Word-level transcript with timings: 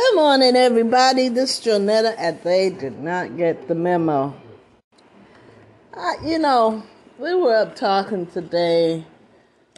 Good 0.00 0.16
morning, 0.16 0.56
everybody. 0.56 1.28
This 1.28 1.58
is 1.58 1.66
Jonetta, 1.66 2.14
and 2.16 2.42
they 2.42 2.70
did 2.70 3.00
not 3.00 3.36
get 3.36 3.68
the 3.68 3.74
memo. 3.74 4.34
Uh, 5.92 6.12
you 6.24 6.38
know, 6.38 6.82
we 7.18 7.34
were 7.34 7.54
up 7.54 7.76
talking 7.76 8.26
today, 8.26 9.04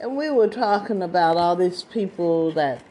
and 0.01 0.17
we 0.17 0.31
were 0.31 0.47
talking 0.47 1.03
about 1.03 1.37
all 1.39 1.57
these 1.57 1.83
people 1.83 2.53
that 2.53 2.85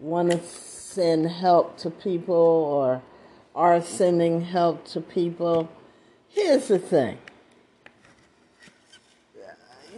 want 0.00 0.30
to 0.30 0.42
send 0.42 1.28
help 1.28 1.76
to 1.78 1.90
people 1.90 2.34
or 2.34 3.02
are 3.54 3.82
sending 3.82 4.40
help 4.40 4.86
to 4.86 5.02
people. 5.02 5.68
Here's 6.30 6.68
the 6.68 6.78
thing. 6.78 7.18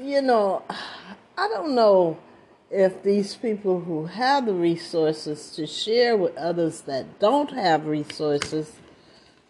You 0.02 0.20
know, 0.20 0.64
I 1.38 1.46
don't 1.46 1.76
know 1.76 2.18
if 2.70 3.02
these 3.02 3.36
people 3.36 3.80
who 3.80 4.06
have 4.06 4.46
the 4.46 4.52
resources 4.52 5.50
to 5.52 5.66
share 5.66 6.16
with 6.16 6.36
others 6.36 6.82
that 6.82 7.18
don't 7.18 7.50
have 7.52 7.86
resources, 7.86 8.72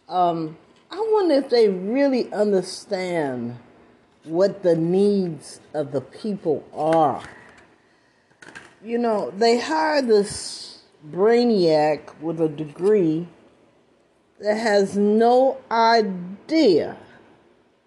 um, 0.09 0.57
I 0.91 1.05
wonder 1.13 1.37
if 1.37 1.49
they 1.49 1.69
really 1.69 2.33
understand 2.33 3.59
what 4.25 4.63
the 4.63 4.77
needs 4.77 5.61
of 5.73 5.93
the 5.93 6.01
people 6.01 6.65
are. 6.75 7.23
You 8.85 8.99
know, 8.99 9.31
they 9.31 9.59
hire 9.59 10.03
this 10.03 10.83
brainiac 11.11 12.21
with 12.21 12.41
a 12.41 12.49
degree 12.49 13.27
that 14.41 14.57
has 14.57 14.97
no 14.97 15.59
idea 15.71 16.97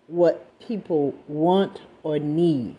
what 0.08 0.60
people 0.60 1.14
want 1.28 1.82
or 2.04 2.18
need 2.18 2.76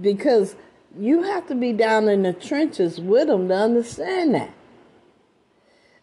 because 0.00 0.54
you 0.98 1.22
have 1.22 1.46
to 1.46 1.54
be 1.54 1.72
down 1.72 2.08
in 2.08 2.22
the 2.22 2.32
trenches 2.32 3.00
with 3.00 3.28
them 3.28 3.48
to 3.48 3.54
understand 3.54 4.34
that. 4.34 4.52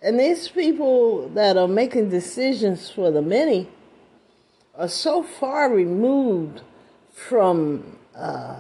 And 0.02 0.20
these 0.20 0.48
people 0.48 1.30
that 1.30 1.58
are 1.58 1.68
making 1.68 2.10
decisions 2.10 2.90
for 2.90 3.12
the 3.12 3.22
many 3.22 3.70
are 4.78 4.88
so 4.88 5.24
far 5.24 5.72
removed 5.72 6.62
from, 7.12 7.98
uh, 8.16 8.60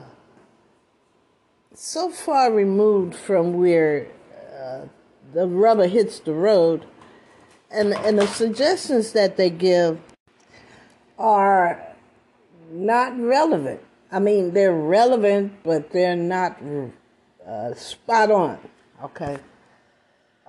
so 1.74 2.10
far 2.10 2.52
removed 2.52 3.16
from 3.16 3.54
where 3.60 4.08
uh, 4.60 4.88
the 5.34 5.48
rubber 5.48 5.88
hits 5.88 6.20
the 6.20 6.34
road, 6.34 6.86
and 7.70 7.94
and 7.94 8.18
the 8.18 8.28
suggestions 8.28 9.12
that 9.12 9.36
they 9.38 9.50
give 9.50 10.00
are 11.18 11.96
not 12.72 13.20
relevant 13.20 13.82
I 14.12 14.20
mean, 14.20 14.54
they're 14.54 14.74
relevant, 14.74 15.64
but 15.64 15.92
they're 15.92 16.16
not 16.16 16.62
uh, 17.46 17.74
spot 17.74 18.32
on. 18.32 18.60
Okay. 19.04 19.38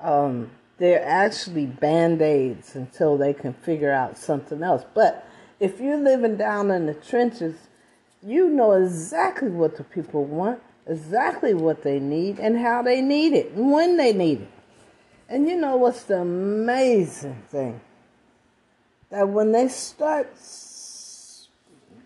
Um, 0.00 0.50
they're 0.78 1.04
actually 1.04 1.66
band 1.66 2.20
aids 2.20 2.76
until 2.76 3.16
they 3.16 3.32
can 3.32 3.54
figure 3.54 3.90
out 3.90 4.18
something 4.18 4.62
else. 4.62 4.84
But 4.94 5.26
if 5.58 5.80
you're 5.80 5.96
living 5.96 6.36
down 6.36 6.70
in 6.70 6.86
the 6.86 6.94
trenches, 6.94 7.56
you 8.22 8.50
know 8.50 8.72
exactly 8.72 9.48
what 9.48 9.76
the 9.76 9.84
people 9.84 10.24
want, 10.24 10.60
exactly 10.86 11.54
what 11.54 11.82
they 11.82 11.98
need, 11.98 12.38
and 12.38 12.58
how 12.58 12.82
they 12.82 13.00
need 13.00 13.32
it, 13.32 13.52
and 13.52 13.72
when 13.72 13.96
they 13.96 14.12
need 14.12 14.42
it. 14.42 14.50
And 15.28 15.48
you 15.48 15.56
know 15.56 15.76
what's 15.76 16.04
the 16.04 16.20
amazing 16.20 17.42
thing? 17.48 17.80
That 19.10 19.28
when 19.28 19.52
they 19.52 19.68
start, 19.68 20.32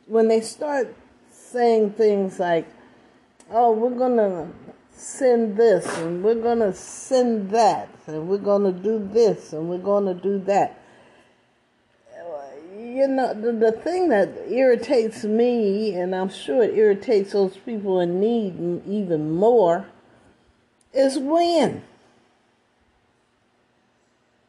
when 0.06 0.28
they 0.28 0.40
start 0.40 0.94
saying 1.50 1.90
things 1.90 2.38
like, 2.38 2.66
oh, 3.50 3.72
we're 3.72 3.90
going 3.90 4.16
to 4.16 4.48
send 4.92 5.56
this 5.56 5.86
and 5.98 6.22
we're 6.22 6.34
going 6.34 6.60
to 6.60 6.72
send 6.72 7.50
that 7.50 7.88
and 8.06 8.28
we're 8.28 8.38
going 8.38 8.62
to 8.62 8.72
do 8.72 9.08
this 9.12 9.52
and 9.52 9.68
we're 9.68 9.78
going 9.78 10.06
to 10.06 10.14
do 10.14 10.38
that. 10.44 10.76
You 12.76 13.08
know, 13.08 13.34
the, 13.34 13.52
the 13.52 13.72
thing 13.72 14.08
that 14.08 14.30
irritates 14.48 15.24
me, 15.24 15.94
and 15.94 16.14
I'm 16.14 16.28
sure 16.28 16.62
it 16.62 16.76
irritates 16.76 17.32
those 17.32 17.56
people 17.56 18.00
in 18.00 18.20
need 18.20 18.82
even 18.86 19.30
more, 19.32 19.86
is 20.92 21.18
when. 21.18 21.82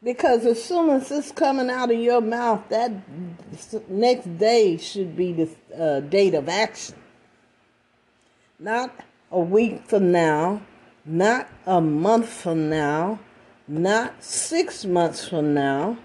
Because 0.03 0.45
as 0.47 0.63
soon 0.63 0.89
as 0.89 1.12
it's 1.12 1.31
coming 1.31 1.69
out 1.69 1.91
of 1.91 2.00
your 2.00 2.22
mouth, 2.22 2.62
that 2.69 2.91
next 3.88 4.38
day 4.39 4.78
should 4.78 5.16
be 5.16 5.31
the 5.31 5.50
uh, 5.79 6.00
date 6.00 6.34
of 6.34 6.50
action. 6.50 6.95
Not 8.59 8.91
a 9.31 9.40
week 9.40 9.88
from 9.88 10.11
now, 10.11 10.63
not 11.06 11.47
a 11.67 11.79
month 11.81 12.29
from 12.29 12.69
now, 12.69 13.19
not 13.67 14.23
six 14.23 14.85
months 14.85 15.28
from 15.28 15.53
now, 15.53 15.97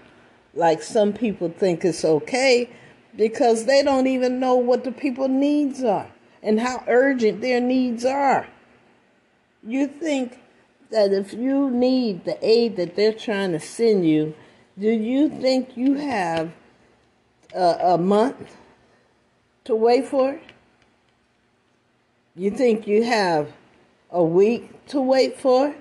like 0.53 0.83
some 0.83 1.11
people 1.11 1.49
think 1.49 1.83
it's 1.83 2.05
okay, 2.05 2.69
because 3.15 3.65
they 3.65 3.81
don't 3.81 4.07
even 4.07 4.39
know 4.39 4.55
what 4.55 4.83
the 4.83 4.91
people's 4.91 5.29
needs 5.29 5.83
are 5.83 6.11
and 6.43 6.59
how 6.59 6.83
urgent 6.87 7.41
their 7.41 7.59
needs 7.59 8.05
are. 8.05 8.47
You 9.63 9.87
think 9.87 10.39
that 10.89 11.11
if 11.11 11.33
you 11.33 11.69
need 11.69 12.25
the 12.25 12.37
aid 12.45 12.75
that 12.77 12.95
they're 12.95 13.13
trying 13.13 13.51
to 13.51 13.59
send 13.59 14.07
you, 14.07 14.35
do 14.77 14.89
you 14.89 15.29
think 15.29 15.75
you 15.75 15.95
have 15.95 16.51
a, 17.53 17.77
a 17.81 17.97
month 17.97 18.55
to 19.65 19.75
wait 19.75 20.05
for 20.05 20.33
it? 20.33 20.43
You 22.35 22.51
think 22.51 22.87
you 22.87 23.03
have 23.03 23.51
a 24.11 24.23
week 24.23 24.85
to 24.87 25.01
wait 25.01 25.39
for 25.39 25.69
it? 25.69 25.77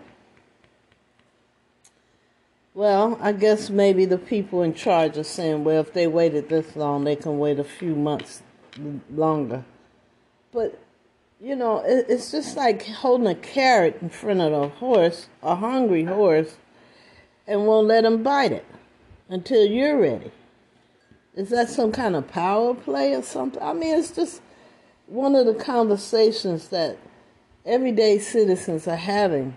Well, 2.74 3.18
I 3.22 3.32
guess 3.32 3.70
maybe 3.70 4.04
the 4.04 4.18
people 4.18 4.62
in 4.62 4.74
charge 4.74 5.16
are 5.16 5.24
saying, 5.24 5.64
well, 5.64 5.80
if 5.80 5.92
they 5.92 6.06
waited 6.06 6.48
this 6.48 6.76
long, 6.76 7.04
they 7.04 7.16
can 7.16 7.38
wait 7.38 7.58
a 7.58 7.64
few 7.64 7.94
months 7.94 8.42
longer. 9.10 9.64
But 10.52 10.78
you 11.40 11.54
know, 11.54 11.82
it's 11.84 12.30
just 12.30 12.56
like 12.56 12.86
holding 12.86 13.26
a 13.26 13.34
carrot 13.34 13.98
in 14.00 14.08
front 14.08 14.40
of 14.40 14.52
a 14.52 14.68
horse, 14.68 15.28
a 15.42 15.54
hungry 15.54 16.04
horse, 16.04 16.56
and 17.46 17.66
won't 17.66 17.86
let 17.86 18.04
him 18.04 18.22
bite 18.22 18.52
it 18.52 18.64
until 19.28 19.64
you're 19.64 20.00
ready. 20.00 20.32
Is 21.34 21.50
that 21.50 21.68
some 21.68 21.92
kind 21.92 22.16
of 22.16 22.28
power 22.28 22.74
play 22.74 23.14
or 23.14 23.22
something? 23.22 23.62
I 23.62 23.74
mean, 23.74 23.98
it's 23.98 24.10
just 24.10 24.40
one 25.06 25.34
of 25.34 25.44
the 25.44 25.54
conversations 25.54 26.68
that 26.68 26.96
everyday 27.66 28.18
citizens 28.18 28.88
are 28.88 28.96
having 28.96 29.54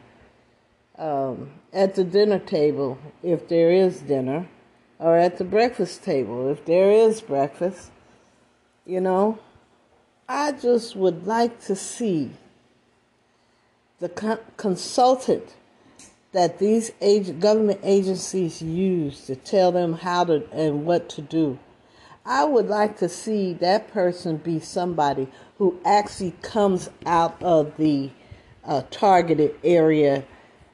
um, 0.98 1.52
at 1.72 1.96
the 1.96 2.04
dinner 2.04 2.40
table, 2.40 2.98
if 3.24 3.48
there 3.48 3.72
is 3.72 4.02
dinner, 4.02 4.50
or 5.00 5.16
at 5.16 5.38
the 5.38 5.46
breakfast 5.46 6.04
table, 6.04 6.50
if 6.50 6.66
there 6.66 6.92
is 6.92 7.22
breakfast. 7.22 7.92
You 8.86 9.00
know, 9.00 9.40
I 10.32 10.52
just 10.52 10.96
would 10.96 11.26
like 11.26 11.60
to 11.62 11.76
see 11.76 12.30
the 14.00 14.40
consultant 14.58 15.56
that 16.34 16.60
these 16.60 16.92
government 17.40 17.80
agencies 17.82 18.62
use 18.62 19.26
to 19.26 19.36
tell 19.36 19.72
them 19.72 19.94
how 19.94 20.26
to 20.26 20.48
and 20.52 20.86
what 20.86 21.10
to 21.10 21.24
do. 21.24 21.58
I 22.24 22.44
would 22.44 22.68
like 22.68 23.00
to 23.00 23.10
see 23.10 23.54
that 23.54 23.92
person 23.92 24.38
be 24.38 24.60
somebody 24.60 25.28
who 25.58 25.80
actually 25.84 26.36
comes 26.44 26.92
out 27.08 27.42
of 27.42 27.76
the 27.78 28.12
uh, 28.64 28.84
targeted 28.92 29.56
area 29.64 30.24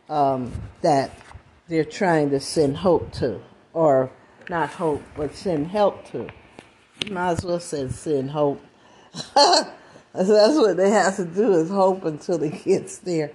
um, 0.10 0.52
that 0.82 1.18
they're 1.70 1.86
trying 1.86 2.30
to 2.32 2.42
send 2.42 2.76
hope 2.76 3.14
to, 3.14 3.40
or 3.72 4.12
not 4.50 4.72
hope, 4.72 5.02
but 5.16 5.34
send 5.34 5.68
help 5.68 6.12
to. 6.12 6.28
Might 7.10 7.32
as 7.32 7.46
well 7.46 7.62
say 7.62 7.88
send 7.88 8.32
hope. 8.32 8.62
that's 10.14 10.56
what 10.58 10.78
they 10.78 10.90
have 10.90 11.16
to 11.18 11.26
do 11.26 11.54
is 11.54 11.70
hope 11.70 12.06
until 12.06 12.42
it 12.44 12.64
gets 12.64 12.98
there. 13.00 13.32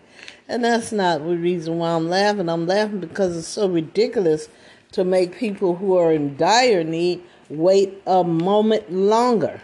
And 0.48 0.64
that's 0.64 0.92
not 0.92 1.24
the 1.24 1.36
reason 1.36 1.78
why 1.78 1.91
I'm 1.91 2.08
laughing. 2.08 2.48
I'm 2.48 2.66
laughing 2.66 3.00
because 3.00 3.36
it's 3.36 3.46
so 3.46 3.68
ridiculous 3.68 4.48
to 4.92 5.04
make 5.04 5.36
people 5.36 5.77
who 5.77 5.97
are 5.97 6.12
in 6.12 6.36
dire 6.36 6.82
need 6.82 7.22
wait 7.48 8.00
a 8.06 8.24
moment 8.24 8.92
longer, 8.92 9.60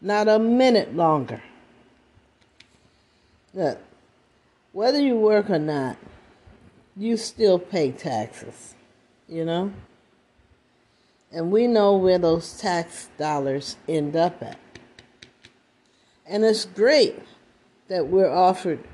not 0.00 0.28
a 0.28 0.38
minute 0.38 0.94
longer. 0.94 1.42
Look, 3.54 3.78
whether 4.72 5.00
you 5.00 5.16
work 5.16 5.50
or 5.50 5.58
not, 5.58 5.96
you 6.96 7.16
still 7.16 7.58
pay 7.58 7.92
taxes, 7.92 8.74
you 9.28 9.44
know? 9.44 9.72
And 11.32 11.50
we 11.50 11.66
know 11.66 11.96
where 11.96 12.18
those 12.18 12.58
tax 12.58 13.08
dollars 13.18 13.76
end 13.88 14.16
up 14.16 14.42
at. 14.42 14.58
And 16.28 16.44
it's 16.44 16.66
great 16.66 17.18
that 17.88 18.06
we're 18.06 18.30
offered 18.30 18.84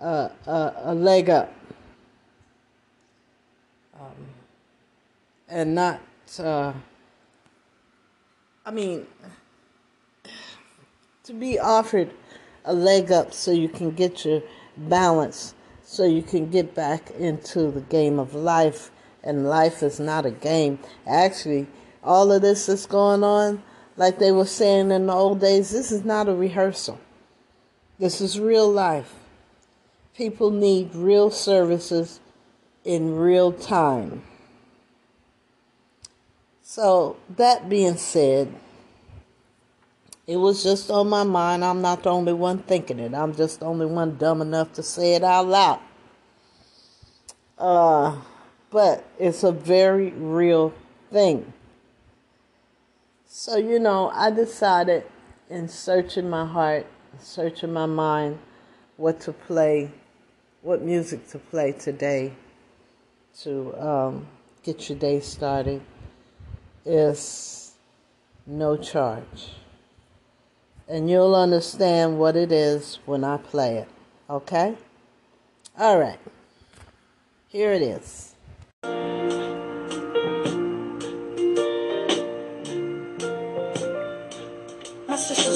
a, 0.00 0.30
a, 0.44 0.72
a 0.86 0.94
leg 0.94 1.30
up 1.30 1.54
um, 3.94 4.10
and 5.48 5.76
not, 5.76 6.00
uh, 6.40 6.72
I 8.66 8.70
mean, 8.72 9.06
to 11.22 11.32
be 11.32 11.60
offered 11.60 12.10
a 12.64 12.72
leg 12.72 13.12
up 13.12 13.32
so 13.32 13.52
you 13.52 13.68
can 13.68 13.92
get 13.92 14.24
your 14.24 14.42
balance 14.76 15.54
so 15.84 16.04
you 16.04 16.22
can 16.22 16.50
get 16.50 16.74
back 16.74 17.10
into 17.12 17.70
the 17.70 17.80
game 17.82 18.18
of 18.18 18.34
life. 18.34 18.90
And 19.22 19.48
life 19.48 19.82
is 19.82 19.98
not 19.98 20.26
a 20.26 20.30
game. 20.30 20.78
Actually, 21.06 21.66
all 22.04 22.30
of 22.30 22.42
this 22.42 22.66
that's 22.66 22.86
going 22.86 23.24
on, 23.24 23.62
like 23.98 24.20
they 24.20 24.30
were 24.30 24.46
saying 24.46 24.92
in 24.92 25.08
the 25.08 25.12
old 25.12 25.40
days, 25.40 25.70
this 25.70 25.90
is 25.90 26.04
not 26.04 26.28
a 26.28 26.32
rehearsal. 26.32 27.00
This 27.98 28.20
is 28.20 28.38
real 28.38 28.70
life. 28.70 29.12
People 30.14 30.52
need 30.52 30.94
real 30.94 31.32
services 31.32 32.20
in 32.84 33.16
real 33.16 33.52
time. 33.52 34.22
So, 36.62 37.16
that 37.36 37.68
being 37.68 37.96
said, 37.96 38.54
it 40.28 40.36
was 40.36 40.62
just 40.62 40.90
on 40.90 41.08
my 41.08 41.24
mind. 41.24 41.64
I'm 41.64 41.82
not 41.82 42.04
the 42.04 42.10
only 42.10 42.34
one 42.34 42.58
thinking 42.58 43.00
it. 43.00 43.14
I'm 43.14 43.34
just 43.34 43.60
the 43.60 43.66
only 43.66 43.86
one 43.86 44.16
dumb 44.16 44.40
enough 44.42 44.74
to 44.74 44.82
say 44.82 45.14
it 45.14 45.24
out 45.24 45.48
loud. 45.48 45.80
Uh, 47.58 48.16
but 48.70 49.04
it's 49.18 49.42
a 49.42 49.50
very 49.50 50.10
real 50.10 50.72
thing. 51.10 51.52
So, 53.30 53.58
you 53.58 53.78
know, 53.78 54.10
I 54.14 54.30
decided 54.30 55.04
in 55.50 55.68
searching 55.68 56.30
my 56.30 56.46
heart, 56.46 56.86
searching 57.18 57.74
my 57.74 57.84
mind, 57.84 58.38
what 58.96 59.20
to 59.20 59.34
play, 59.34 59.90
what 60.62 60.80
music 60.80 61.28
to 61.28 61.38
play 61.38 61.72
today 61.72 62.32
to 63.40 63.78
um, 63.78 64.26
get 64.62 64.88
your 64.88 64.98
day 64.98 65.20
started 65.20 65.82
is 66.86 67.74
no 68.46 68.78
charge. 68.78 69.50
And 70.88 71.10
you'll 71.10 71.36
understand 71.36 72.18
what 72.18 72.34
it 72.34 72.50
is 72.50 72.98
when 73.04 73.24
I 73.24 73.36
play 73.36 73.76
it. 73.76 73.88
Okay? 74.30 74.74
All 75.78 75.98
right. 75.98 76.18
Here 77.48 77.74
it 77.74 77.82
is. 77.82 78.34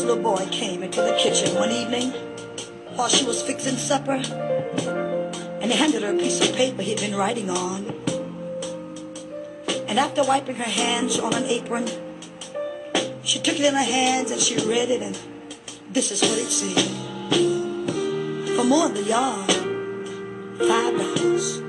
Little 0.02 0.20
boy 0.20 0.49
came 0.50 0.82
into 0.82 1.00
the 1.00 1.16
kitchen 1.16 1.54
one 1.54 1.70
evening 1.70 2.10
while 2.96 3.08
she 3.08 3.25
was 3.25 3.40
fixing 3.40 3.76
supper 3.76 4.20
and 5.60 5.70
he 5.70 5.78
handed 5.78 6.02
her 6.02 6.12
a 6.12 6.19
piece 6.19 6.40
of 6.40 6.56
paper 6.56 6.82
he'd 6.82 6.99
been 6.99 7.14
writing 7.14 7.49
on. 7.49 7.87
And 9.87 10.00
after 10.00 10.25
wiping 10.25 10.56
her 10.56 10.64
hands 10.64 11.20
on 11.20 11.34
an 11.34 11.44
apron, 11.44 11.87
she 13.22 13.38
took 13.38 13.54
it 13.54 13.64
in 13.64 13.75
her 13.75 13.81
hands 13.81 14.32
and 14.32 14.40
she 14.40 14.56
read 14.66 14.90
it 14.90 15.02
and 15.02 15.16
this 15.93 16.10
is 16.10 16.20
what 16.20 16.37
it 16.37 16.50
said. 16.50 16.84
For 18.56 18.64
more 18.64 18.87
in 18.87 18.94
the 18.94 19.05
yard, 19.05 19.52
five 20.58 20.98
dollars. 20.98 21.62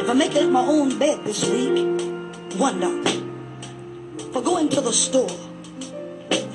If 0.00 0.08
I 0.08 0.14
make 0.14 0.34
it 0.34 0.48
my 0.50 0.64
own 0.64 0.98
bed 0.98 1.24
this 1.24 1.44
week, 1.50 1.76
one 2.58 2.80
dollar. 2.80 3.04
For 4.32 4.40
going 4.40 4.70
to 4.70 4.80
the 4.80 4.92
store, 4.92 5.45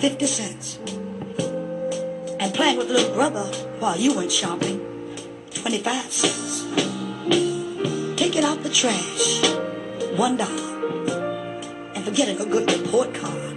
50 0.02 0.26
cents. 0.26 0.80
And 2.40 2.52
playing 2.56 2.80
with 2.80 2.90
little 2.90 3.14
brother 3.14 3.44
while 3.78 3.96
you 3.96 4.16
went 4.16 4.32
shopping, 4.32 4.80
25 5.54 6.12
cents. 6.12 6.66
Taking 8.18 8.44
out 8.44 8.64
the 8.64 8.72
trash, 8.74 9.46
one 10.18 10.38
dollar. 10.38 10.50
And 11.94 12.04
for 12.04 12.10
getting 12.10 12.40
a 12.40 12.46
good 12.48 12.72
report 12.72 13.14
card, 13.14 13.54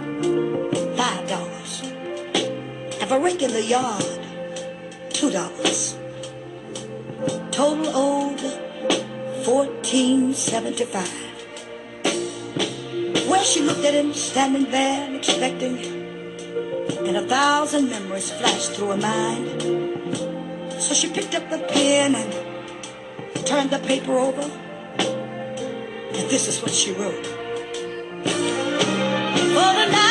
five 0.95 1.27
dollars. 1.27 1.81
And 3.01 3.09
for 3.09 3.19
raking 3.19 3.49
the 3.49 3.63
yard, 3.63 4.05
two 5.09 5.31
dollars. 5.31 5.97
Total 7.49 7.87
owed 7.87 8.41
fourteen 9.43 10.31
seventy-five. 10.35 11.23
Well, 13.27 13.43
she 13.43 13.61
looked 13.61 13.83
at 13.83 13.95
him 13.95 14.13
standing 14.13 14.69
there 14.69 15.15
expecting, 15.15 15.77
and 15.79 15.95
a 15.95 16.04
thousand 17.27 17.89
memories 17.89 18.31
flashed 18.31 18.71
through 18.73 18.89
her 18.89 18.97
mind. 18.97 19.61
So 20.81 20.93
she 20.93 21.09
picked 21.09 21.33
up 21.35 21.49
the 21.49 21.59
pen 21.59 22.15
and 22.15 22.31
turned 23.45 23.69
the 23.71 23.79
paper 23.79 24.13
over, 24.13 24.41
and 24.41 26.29
this 26.29 26.47
is 26.47 26.61
what 26.61 26.71
she 26.71 26.91
wrote. 26.93 27.25
For 29.55 29.71
the 29.79 29.87
nine 29.91 30.04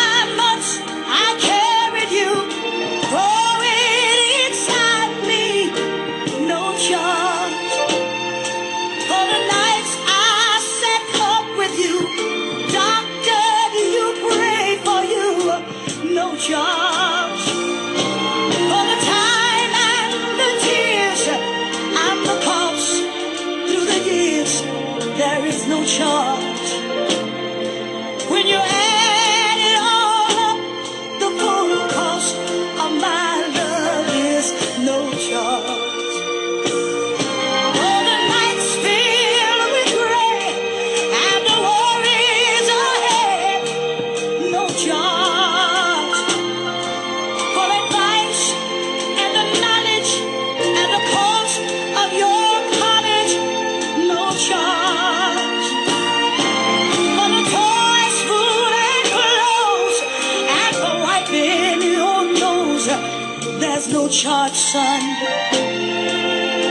charge, 64.15 64.55
son. 64.55 65.03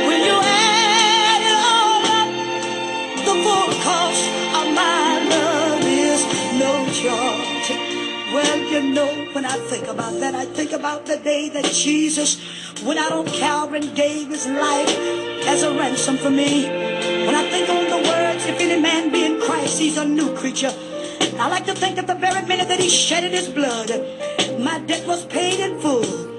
When 0.08 0.22
you 0.24 0.38
add 0.40 1.42
it 1.52 1.60
all 1.76 2.02
up, 2.20 2.30
the 3.28 3.36
full 3.44 3.70
cost 3.84 4.24
of 4.60 4.66
my 4.74 5.20
love 5.28 5.84
is 5.84 6.24
no 6.64 6.72
charge. 7.02 7.68
Well, 8.34 8.58
you 8.72 8.94
know, 8.94 9.12
when 9.34 9.46
I 9.46 9.58
think 9.68 9.88
about 9.88 10.20
that, 10.22 10.36
I 10.36 10.46
think 10.46 10.72
about 10.72 11.06
the 11.06 11.18
day 11.18 11.50
that 11.50 11.66
Jesus 11.66 12.40
went 12.82 13.00
out 13.00 13.12
on 13.12 13.26
Calvary 13.26 13.80
and 13.80 13.94
gave 13.94 14.30
his 14.30 14.48
life 14.48 14.90
as 15.46 15.64
a 15.64 15.74
ransom 15.74 16.16
for 16.18 16.30
me. 16.30 16.66
When 17.26 17.36
I 17.36 17.44
think 17.50 17.68
on 17.68 17.90
the 17.90 18.08
words, 18.10 18.46
if 18.46 18.58
any 18.62 18.82
man 18.82 19.12
be 19.12 19.26
in 19.26 19.42
Christ, 19.42 19.80
he's 19.80 19.98
a 19.98 20.06
new 20.06 20.34
creature. 20.34 20.74
I 21.38 21.50
like 21.50 21.66
to 21.66 21.76
think 21.76 21.98
that 21.98 22.08
the 22.08 22.16
very 22.16 22.46
minute 22.48 22.70
that 22.70 22.80
he 22.80 22.88
shedded 22.88 23.34
his 23.34 23.50
blood, 23.50 23.90
my 24.60 24.80
debt 24.80 25.06
was 25.06 25.26
paid 25.26 25.60
in 25.60 25.82
full. 25.82 26.33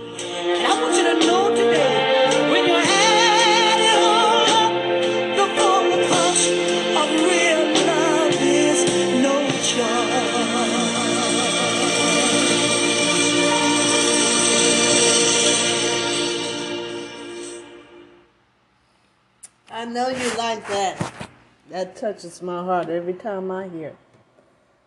I 19.85 19.87
know 19.87 20.09
you 20.09 20.37
like 20.39 20.67
that. 20.69 21.29
That 21.69 21.97
touches 21.97 22.41
my 22.41 22.65
heart 22.65 22.89
every 22.89 23.13
time 23.13 23.51
I 23.51 23.69
hear 23.69 23.89
it. 23.89 23.97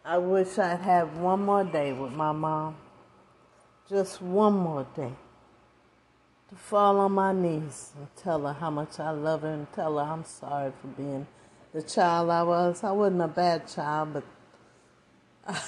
I 0.04 0.18
wish 0.18 0.58
I'd 0.58 0.80
have 0.80 1.18
one 1.18 1.46
more 1.46 1.64
day 1.64 1.94
with 1.94 2.14
my 2.14 2.32
mom. 2.32 2.78
Just 3.88 4.24
one 4.24 4.54
more 4.54 4.88
day. 4.96 5.12
To 6.50 6.56
fall 6.56 7.00
on 7.00 7.12
my 7.12 7.34
knees 7.34 7.92
and 7.98 8.08
tell 8.16 8.46
her 8.46 8.54
how 8.54 8.70
much 8.70 9.00
I 9.00 9.12
love 9.12 9.42
her 9.42 9.52
and 9.52 9.72
tell 9.74 9.98
her 9.98 10.04
I'm 10.04 10.24
sorry 10.24 10.72
for 10.82 10.88
being 10.88 11.28
the 11.74 11.82
child 11.82 12.30
I 12.30 12.44
was. 12.44 12.84
I 12.84 12.92
wasn't 12.92 13.22
a 13.22 13.28
bad 13.28 13.68
child, 13.68 14.24
but 15.46 15.56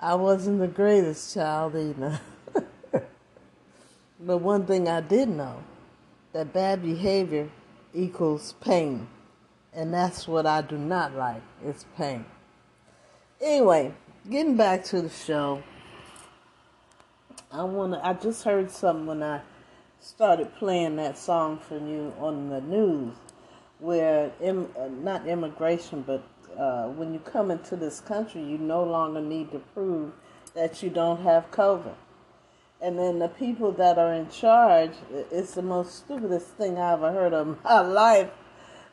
I 0.00 0.14
wasn't 0.14 0.60
the 0.60 0.68
greatest 0.68 1.34
child 1.34 1.76
either. 1.76 2.20
but 4.20 4.38
one 4.38 4.64
thing 4.64 4.88
I 4.88 5.02
did 5.02 5.28
know 5.28 5.62
that 6.32 6.52
bad 6.52 6.82
behavior 6.82 7.50
equals 7.94 8.54
pain. 8.60 9.08
And 9.74 9.92
that's 9.92 10.26
what 10.26 10.46
I 10.46 10.62
do 10.62 10.78
not 10.78 11.14
like. 11.14 11.42
It's 11.64 11.84
pain. 11.96 12.24
Anyway, 13.40 13.92
getting 14.28 14.56
back 14.56 14.84
to 14.84 15.02
the 15.02 15.10
show. 15.10 15.62
I 17.52 17.62
wanna 17.62 18.00
I 18.02 18.12
just 18.14 18.42
heard 18.44 18.70
something 18.70 19.06
when 19.06 19.22
I 19.22 19.40
started 20.00 20.54
playing 20.56 20.96
that 20.96 21.18
song 21.18 21.58
for 21.58 21.76
you 21.76 22.14
on 22.20 22.48
the 22.50 22.60
news, 22.60 23.14
where 23.78 24.30
Im, 24.40 24.68
uh, 24.78 24.88
not 24.88 25.26
immigration, 25.26 26.02
but 26.02 26.22
uh, 26.58 26.88
when 26.88 27.12
you 27.12 27.18
come 27.20 27.50
into 27.50 27.76
this 27.76 28.00
country, 28.00 28.42
you 28.42 28.58
no 28.58 28.82
longer 28.82 29.20
need 29.20 29.50
to 29.52 29.58
prove 29.58 30.12
that 30.54 30.82
you 30.82 30.90
don't 30.90 31.22
have 31.22 31.50
COVID. 31.50 31.94
And 32.80 32.98
then 32.98 33.18
the 33.18 33.28
people 33.28 33.72
that 33.72 33.98
are 33.98 34.12
in 34.14 34.30
charge, 34.30 34.92
it's 35.10 35.54
the 35.54 35.62
most 35.62 35.96
stupidest 35.96 36.48
thing 36.50 36.78
I 36.78 36.92
ever 36.92 37.12
heard 37.12 37.32
of 37.32 37.58
my 37.64 37.80
life 37.80 38.30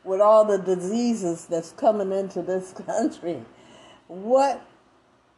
with 0.03 0.21
all 0.21 0.45
the 0.45 0.57
diseases 0.57 1.45
that's 1.45 1.71
coming 1.71 2.11
into 2.11 2.41
this 2.41 2.71
country. 2.85 3.43
What 4.07 4.65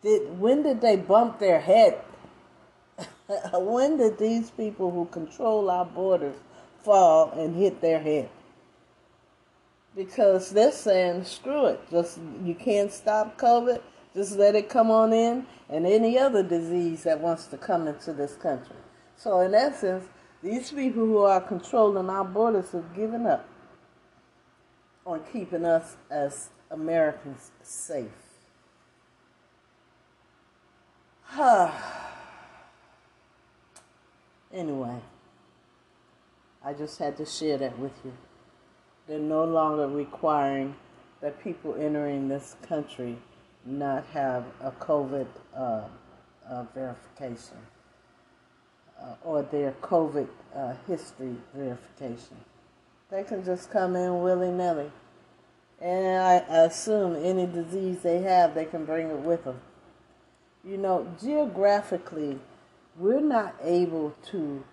did, 0.01 0.39
when 0.39 0.63
did 0.63 0.81
they 0.81 0.95
bump 0.95 1.39
their 1.39 1.59
head? 1.59 2.01
when 3.53 3.97
did 3.97 4.17
these 4.17 4.49
people 4.51 4.91
who 4.91 5.05
control 5.05 5.69
our 5.69 5.85
borders 5.85 6.37
fall 6.83 7.31
and 7.31 7.55
hit 7.55 7.81
their 7.81 7.99
head? 7.99 8.29
Because 9.95 10.51
they're 10.51 10.71
saying, 10.71 11.23
screw 11.25 11.65
it, 11.67 11.81
just 11.89 12.19
you 12.43 12.55
can't 12.55 12.91
stop 12.91 13.37
COVID, 13.37 13.81
just 14.13 14.37
let 14.37 14.55
it 14.55 14.69
come 14.69 14.91
on 14.91 15.11
in, 15.11 15.45
and 15.69 15.85
any 15.85 16.17
other 16.17 16.43
disease 16.43 17.03
that 17.03 17.19
wants 17.19 17.47
to 17.47 17.57
come 17.57 17.87
into 17.87 18.13
this 18.13 18.35
country. 18.35 18.75
So, 19.15 19.39
in 19.39 19.53
essence, 19.55 20.05
these 20.43 20.71
people 20.71 21.05
who 21.05 21.17
are 21.19 21.41
controlling 21.41 22.09
our 22.09 22.23
borders 22.23 22.71
have 22.71 22.95
given 22.95 23.25
up 23.25 23.47
on 25.05 25.21
keeping 25.31 25.65
us 25.65 25.97
as 26.11 26.49
Americans 26.69 27.51
safe. 27.63 28.11
anyway, 34.57 34.99
I 36.65 36.73
just 36.73 36.97
had 36.97 37.15
to 37.17 37.25
share 37.25 37.57
that 37.59 37.77
with 37.77 37.93
you. 38.03 38.11
They're 39.07 39.19
no 39.19 39.45
longer 39.45 39.87
requiring 39.87 40.75
that 41.21 41.41
people 41.43 41.75
entering 41.79 42.27
this 42.27 42.55
country 42.67 43.17
not 43.65 44.05
have 44.13 44.45
a 44.61 44.71
COVID 44.71 45.27
uh, 45.55 45.81
uh, 46.49 46.63
verification 46.73 47.57
uh, 49.01 49.13
or 49.23 49.43
their 49.43 49.71
COVID 49.81 50.27
uh, 50.55 50.73
history 50.87 51.35
verification. 51.53 52.37
They 53.09 53.23
can 53.23 53.43
just 53.45 53.71
come 53.71 53.95
in 53.95 54.21
willy 54.21 54.51
nilly. 54.51 54.91
And 55.79 56.21
I 56.21 56.35
assume 56.65 57.15
any 57.15 57.45
disease 57.45 57.99
they 58.01 58.21
have, 58.21 58.55
they 58.55 58.65
can 58.65 58.85
bring 58.85 59.07
it 59.09 59.19
with 59.19 59.43
them. 59.43 59.59
You 60.65 60.77
know, 60.77 61.07
geographically, 61.21 62.39
we're 62.97 63.21
not 63.21 63.55
able 63.61 64.15
to 64.31 64.63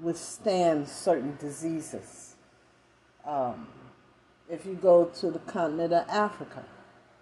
withstand 0.00 0.88
certain 0.88 1.36
diseases. 1.40 2.36
Um, 3.26 3.68
if 4.48 4.66
you 4.66 4.74
go 4.74 5.06
to 5.06 5.30
the 5.30 5.38
continent 5.40 5.92
of 5.92 6.08
Africa, 6.08 6.64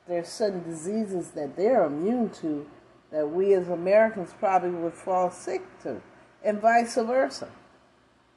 there 0.06 0.20
are 0.20 0.24
certain 0.24 0.62
diseases 0.64 1.30
that 1.32 1.56
they're 1.56 1.84
immune 1.84 2.30
to 2.40 2.66
that 3.10 3.28
we 3.28 3.54
as 3.54 3.68
Americans 3.68 4.34
probably 4.38 4.70
would 4.70 4.94
fall 4.94 5.30
sick 5.30 5.62
to, 5.82 6.00
and 6.42 6.60
vice 6.60 6.94
versa. 6.94 7.48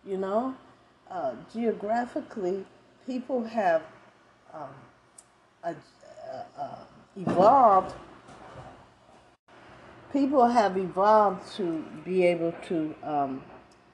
You 0.05 0.17
know, 0.17 0.55
uh, 1.09 1.33
geographically, 1.53 2.65
people 3.05 3.43
have 3.43 3.83
um, 4.53 4.69
uh, 5.63 5.73
uh, 6.57 6.75
evolved. 7.15 7.95
People 10.11 10.47
have 10.47 10.77
evolved 10.77 11.55
to 11.55 11.85
be 12.03 12.25
able 12.25 12.53
to 12.67 12.95
um, 13.03 13.43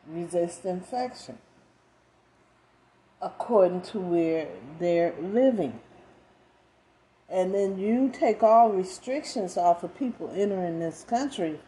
resist 0.08 0.66
infection 0.66 1.38
according 3.22 3.82
to 3.82 4.00
where 4.00 4.48
they're 4.80 5.14
living. 5.22 5.80
And 7.30 7.54
then 7.54 7.78
you 7.78 8.10
take 8.14 8.42
all 8.42 8.70
restrictions 8.70 9.58
off 9.58 9.84
of 9.84 9.98
people 9.98 10.32
entering 10.34 10.80
this 10.80 11.04
country. 11.04 11.60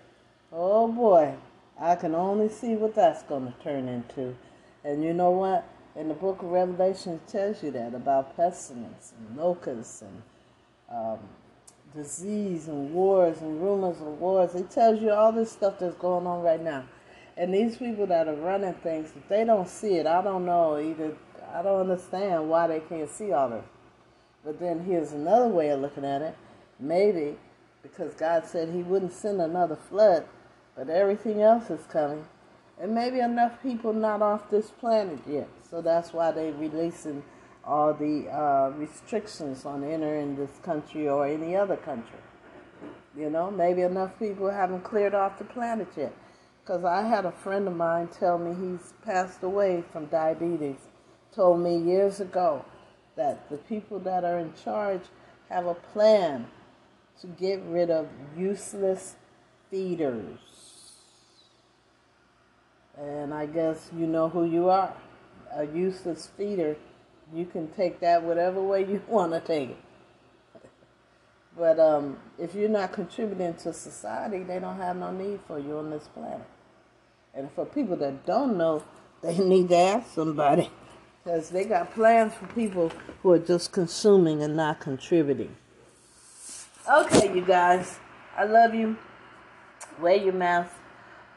Oh 0.51 0.87
boy, 0.87 1.35
I 1.79 1.95
can 1.95 2.15
only 2.15 2.49
see 2.49 2.75
what 2.75 2.95
that's 2.95 3.23
going 3.23 3.45
to 3.45 3.63
turn 3.63 3.87
into. 3.87 4.35
And 4.83 5.03
you 5.03 5.13
know 5.13 5.31
what? 5.31 5.67
In 5.95 6.07
the 6.07 6.13
book 6.13 6.41
of 6.41 6.49
Revelation, 6.49 7.13
it 7.13 7.27
tells 7.27 7.61
you 7.61 7.71
that 7.71 7.93
about 7.93 8.37
pestilence 8.37 9.13
and 9.17 9.37
locusts 9.37 10.01
and 10.01 10.21
um, 10.89 11.19
disease 11.95 12.67
and 12.67 12.93
wars 12.93 13.41
and 13.41 13.61
rumors 13.61 13.99
of 14.01 14.19
wars. 14.19 14.55
It 14.55 14.69
tells 14.69 15.01
you 15.01 15.11
all 15.11 15.31
this 15.31 15.51
stuff 15.51 15.79
that's 15.79 15.95
going 15.95 16.27
on 16.27 16.41
right 16.41 16.61
now. 16.61 16.85
And 17.37 17.53
these 17.53 17.77
people 17.77 18.05
that 18.07 18.27
are 18.27 18.35
running 18.35 18.73
things, 18.75 19.11
if 19.15 19.27
they 19.29 19.45
don't 19.45 19.67
see 19.67 19.95
it, 19.95 20.05
I 20.05 20.21
don't 20.21 20.45
know 20.45 20.77
either. 20.77 21.15
I 21.53 21.61
don't 21.61 21.79
understand 21.79 22.49
why 22.49 22.67
they 22.67 22.81
can't 22.81 23.09
see 23.09 23.31
all 23.31 23.49
this. 23.49 23.65
But 24.43 24.59
then 24.59 24.81
here's 24.81 25.13
another 25.13 25.47
way 25.47 25.69
of 25.69 25.79
looking 25.79 26.05
at 26.05 26.21
it. 26.21 26.37
Maybe 26.79 27.37
because 27.81 28.13
God 28.13 28.45
said 28.45 28.69
He 28.69 28.83
wouldn't 28.83 29.13
send 29.13 29.41
another 29.41 29.75
flood, 29.75 30.25
but 30.75 30.89
everything 30.89 31.41
else 31.41 31.69
is 31.69 31.85
coming. 31.87 32.25
And 32.79 32.93
maybe 32.93 33.19
enough 33.19 33.61
people 33.61 33.93
not 33.93 34.21
off 34.21 34.49
this 34.49 34.69
planet 34.69 35.19
yet. 35.27 35.49
So 35.69 35.81
that's 35.81 36.13
why 36.13 36.31
they're 36.31 36.53
releasing 36.53 37.23
all 37.69 37.93
the 37.93 38.27
uh, 38.29 38.71
restrictions 38.77 39.63
on 39.63 39.83
entering 39.83 40.35
this 40.35 40.49
country 40.63 41.07
or 41.07 41.27
any 41.27 41.55
other 41.55 41.77
country. 41.77 42.17
You 43.15 43.29
know, 43.29 43.51
maybe 43.51 43.83
enough 43.83 44.17
people 44.17 44.49
haven't 44.49 44.83
cleared 44.83 45.13
off 45.13 45.37
the 45.37 45.43
planet 45.43 45.87
yet. 45.95 46.13
Because 46.61 46.83
I 46.83 47.03
had 47.03 47.25
a 47.25 47.31
friend 47.31 47.67
of 47.67 47.75
mine 47.75 48.07
tell 48.07 48.39
me 48.39 48.55
he's 48.55 48.93
passed 49.05 49.43
away 49.43 49.83
from 49.93 50.07
diabetes. 50.07 50.77
Told 51.35 51.59
me 51.61 51.77
years 51.77 52.19
ago 52.19 52.65
that 53.15 53.47
the 53.49 53.57
people 53.57 53.99
that 53.99 54.23
are 54.23 54.39
in 54.39 54.53
charge 54.63 55.03
have 55.49 55.67
a 55.67 55.75
plan 55.75 56.47
to 57.21 57.27
get 57.27 57.61
rid 57.67 57.91
of 57.91 58.07
useless 58.35 59.15
feeders. 59.69 60.39
And 62.97 63.31
I 63.31 63.45
guess 63.45 63.91
you 63.95 64.07
know 64.07 64.27
who 64.27 64.45
you 64.45 64.69
are. 64.69 64.93
A 65.53 65.65
useless 65.65 66.29
feeder. 66.35 66.75
You 67.33 67.45
can 67.45 67.67
take 67.69 67.99
that 67.99 68.23
whatever 68.23 68.61
way 68.61 68.85
you 68.85 69.01
want 69.07 69.33
to 69.33 69.39
take 69.39 69.71
it. 69.71 69.77
But 71.57 71.79
um, 71.79 72.17
if 72.37 72.55
you're 72.55 72.69
not 72.69 72.93
contributing 72.93 73.53
to 73.55 73.73
society, 73.73 74.43
they 74.43 74.59
don't 74.59 74.77
have 74.77 74.95
no 74.95 75.11
need 75.11 75.41
for 75.47 75.59
you 75.59 75.77
on 75.77 75.89
this 75.89 76.07
planet. 76.13 76.47
And 77.33 77.51
for 77.51 77.65
people 77.65 77.95
that 77.97 78.25
don't 78.25 78.57
know, 78.57 78.83
they 79.21 79.37
need 79.37 79.69
to 79.69 79.75
ask 79.75 80.13
somebody 80.13 80.69
because 81.23 81.49
they 81.49 81.65
got 81.65 81.93
plans 81.93 82.33
for 82.33 82.47
people 82.47 82.91
who 83.21 83.31
are 83.31 83.39
just 83.39 83.71
consuming 83.71 84.41
and 84.41 84.55
not 84.55 84.79
contributing. 84.79 85.55
Okay, 86.91 87.35
you 87.35 87.41
guys, 87.41 87.99
I 88.37 88.45
love 88.45 88.73
you. 88.73 88.97
Wear 89.99 90.15
your 90.15 90.33
mask, 90.33 90.71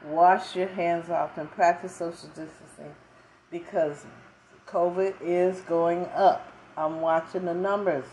wash 0.04 0.54
your 0.54 0.68
hands 0.68 1.10
off, 1.10 1.36
and 1.36 1.50
practice 1.50 1.96
social 1.96 2.28
distancing 2.28 2.94
because 3.50 4.06
COVID 4.72 5.14
is 5.20 5.60
going 5.60 6.06
up. 6.14 6.50
I'm 6.76 7.00
watching 7.02 7.44
the 7.44 7.54
numbers. 7.54 8.06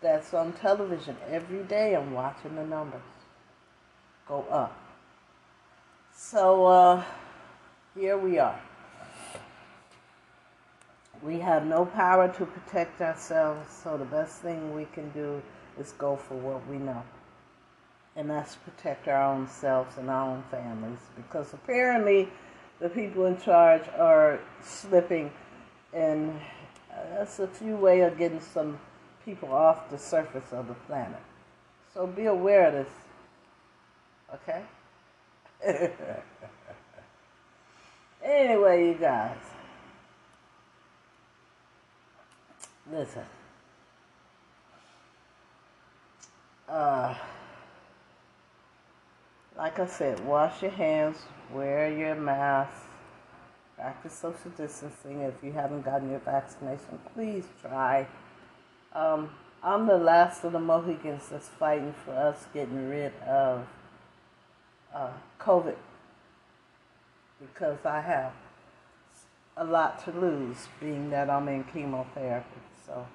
That's 0.00 0.32
on 0.32 0.52
television. 0.52 1.16
Every 1.28 1.64
day 1.64 1.94
I'm 1.94 2.12
watching 2.12 2.54
the 2.54 2.64
numbers 2.64 3.02
go 4.28 4.46
up. 4.50 4.78
So, 6.14 6.66
uh, 6.66 7.04
here 7.94 8.16
we 8.16 8.38
are. 8.38 8.60
We 11.22 11.40
have 11.40 11.66
no 11.66 11.84
power 11.84 12.28
to 12.28 12.46
protect 12.46 13.00
ourselves, 13.02 13.68
so 13.82 13.98
the 13.98 14.04
best 14.04 14.40
thing 14.40 14.74
we 14.74 14.86
can 14.86 15.10
do 15.10 15.42
is 15.78 15.92
go 15.92 16.16
for 16.16 16.34
what 16.34 16.66
we 16.68 16.78
know. 16.78 17.02
And 18.16 18.30
that's 18.30 18.54
protect 18.54 19.08
our 19.08 19.22
own 19.22 19.48
selves 19.48 19.98
and 19.98 20.08
our 20.08 20.30
own 20.30 20.44
families. 20.50 21.00
Because 21.16 21.52
apparently 21.52 22.28
the 22.78 22.88
people 22.88 23.26
in 23.26 23.38
charge 23.40 23.82
are 23.98 24.40
slipping, 24.62 25.30
and 25.92 26.40
that's 27.14 27.38
a 27.38 27.46
few 27.46 27.76
way 27.76 28.00
of 28.00 28.16
getting 28.18 28.40
some 28.40 28.78
people 29.24 29.52
off 29.52 29.90
the 29.90 29.98
surface 29.98 30.52
of 30.52 30.68
the 30.68 30.74
planet. 30.74 31.20
So 31.92 32.06
be 32.06 32.26
aware 32.26 32.68
of 32.68 32.74
this. 32.74 32.88
Okay? 34.34 34.62
anyway, 38.24 38.88
you 38.88 38.94
guys. 38.94 39.36
Listen. 42.90 43.24
Uh, 46.68 47.14
like 49.56 49.78
I 49.80 49.86
said, 49.86 50.24
wash 50.24 50.62
your 50.62 50.70
hands, 50.70 51.18
wear 51.52 51.92
your 51.92 52.14
mask, 52.14 52.72
practice 53.80 54.12
social 54.12 54.50
distancing. 54.58 55.22
If 55.22 55.42
you 55.42 55.52
haven't 55.52 55.86
gotten 55.86 56.10
your 56.10 56.20
vaccination, 56.20 56.98
please 57.14 57.44
try. 57.62 58.06
Um, 58.92 59.30
I'm 59.62 59.86
the 59.86 59.96
last 59.96 60.44
of 60.44 60.52
the 60.52 60.60
Mohicans 60.60 61.30
that's 61.30 61.48
fighting 61.48 61.94
for 62.04 62.12
us 62.12 62.44
getting 62.52 62.90
rid 62.90 63.14
of 63.22 63.66
uh, 64.94 65.10
COVID. 65.38 65.76
because 67.40 67.78
I 67.86 68.02
have 68.02 68.32
a 69.56 69.64
lot 69.64 70.04
to 70.04 70.12
lose, 70.12 70.68
being 70.78 71.08
that 71.10 71.30
I'm 71.30 71.48
in 71.48 71.64
chemotherapy. 71.64 72.60
So 72.84 73.06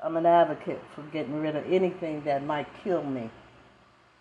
I'm 0.00 0.16
an 0.16 0.26
advocate 0.26 0.82
for 0.94 1.02
getting 1.02 1.40
rid 1.40 1.56
of 1.56 1.64
anything 1.70 2.22
that 2.24 2.44
might 2.44 2.68
kill 2.84 3.02
me. 3.02 3.28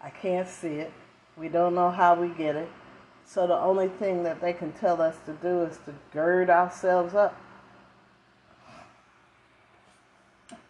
I 0.01 0.10
can't 0.10 0.48
see 0.48 0.79
it. 0.79 0.91
We 1.38 1.48
don't 1.48 1.75
know 1.75 1.91
how 1.91 2.15
we 2.15 2.29
get 2.29 2.56
it. 2.56 2.70
So 3.28 3.46
the 3.46 3.60
only 3.60 3.90
thing 3.90 4.24
that 4.24 4.40
they 4.40 4.54
can 4.54 4.72
tell 4.72 5.02
us 5.02 5.18
to 5.26 5.34
do 5.34 5.64
is 5.64 5.78
to 5.86 5.94
gird 6.14 6.50
ourselves 6.50 7.14
up. 7.14 7.36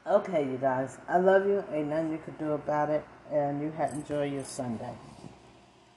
Okay, 0.08 0.44
you 0.44 0.58
guys. 0.58 0.98
I 1.08 1.20
love 1.20 1.46
you. 1.46 1.64
Ain't 1.72 1.90
nothing 1.90 2.12
you 2.12 2.18
could 2.18 2.40
do 2.40 2.54
about 2.54 2.90
it. 2.90 3.06
And 3.32 3.62
you 3.62 3.72
had 3.72 3.92
enjoy 3.92 4.24
your 4.26 4.44
Sunday. 4.44 4.96